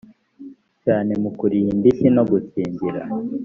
cyane 0.83 1.11
mu 1.21 1.29
kuriha 1.37 1.69
indishyi 1.75 2.07
no 2.15 2.23
gukingira 2.31 3.01